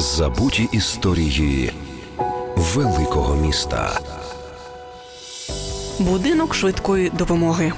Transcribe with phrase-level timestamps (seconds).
[0.00, 1.72] Забуті історії
[2.56, 4.00] великого міста.
[5.98, 7.72] Будинок швидкої допомоги.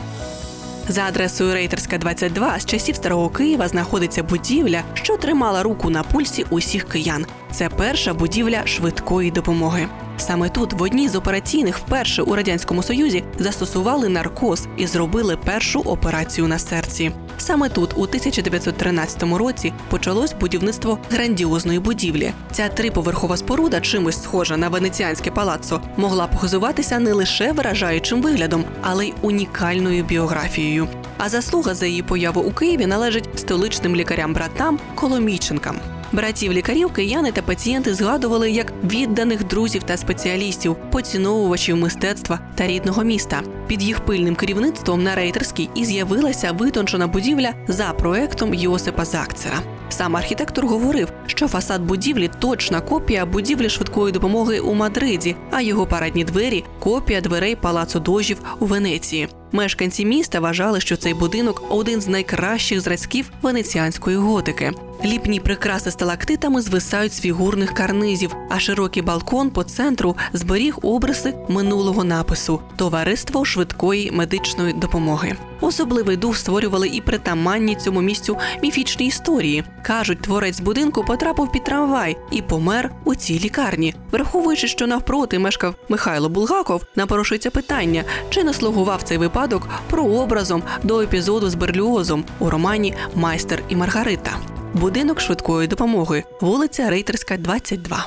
[0.89, 6.47] За адресою Рейтерська 22 з часів старого Києва знаходиться будівля, що тримала руку на пульсі
[6.51, 7.27] усіх киян.
[7.53, 9.89] Це перша будівля швидкої допомоги.
[10.21, 15.81] Саме тут, в одній з операційних, вперше у радянському союзі застосували наркоз і зробили першу
[15.81, 17.13] операцію на серці.
[17.39, 22.33] Саме тут, у 1913 році, почалось будівництво грандіозної будівлі.
[22.53, 29.07] Ця триповерхова споруда, чимось схожа на венеціанське палаццо, могла похизуватися не лише вражаючим виглядом, але
[29.07, 30.89] й унікальною біографією.
[31.19, 35.77] А заслуга за її появу у Києві належить столичним лікарям-братам Коломійченкам.
[36.13, 43.05] Братів лікарів кияни та пацієнти згадували як відданих друзів та спеціалістів, поціновувачів мистецтва та рідного
[43.05, 43.43] міста.
[43.67, 49.59] Під їх пильним керівництвом на рейтерській і з'явилася витончена будівля за проектом Йосипа Закцера.
[49.89, 55.87] Сам архітектор говорив, що фасад будівлі точна копія будівлі швидкої допомоги у Мадриді, а його
[55.87, 59.29] парадні двері копія дверей палацу дожів у Венеції.
[59.53, 64.73] Мешканці міста вважали, що цей будинок один з найкращих зразків венеціанської готики.
[65.05, 72.05] Ліпні прикраси сталактитами звисають з фігурних карнизів, а широкий балкон по центру зберіг обриси минулого
[72.05, 75.37] напису Товариство швидкої медичної допомоги.
[75.61, 79.65] Особливий дух створювали і притаманні цьому місцю міфічні історії.
[79.83, 83.95] кажуть, творець будинку потрапив під трамвай і помер у цій лікарні.
[84.13, 91.01] Враховуючи, що навпроти мешкав Михайло Булгаков, напрошується питання, чи не слугував цей випадок прообразом до
[91.01, 94.31] епізоду з берліозом у романі Майстер і Маргарита.
[94.75, 98.07] Будинок швидкої допомоги, вулиця Рейтерська, 22.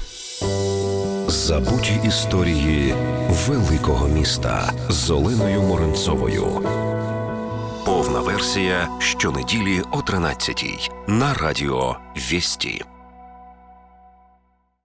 [1.28, 2.96] Забуті історії
[3.48, 6.62] великого міста з Оленою Моренцовою.
[7.86, 12.86] Повна версія щонеділі о 13 на радіо Вісті.